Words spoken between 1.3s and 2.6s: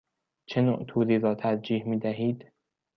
ترجیح می دهید؟